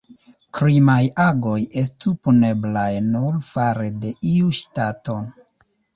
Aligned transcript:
Krimaj 0.59 1.01
agoj 1.23 1.57
estu 1.83 2.13
puneblaj 2.27 2.89
nur 3.11 3.37
fare 3.49 3.93
de 4.07 4.15
iu 4.37 4.51
ŝtato. 4.63 5.19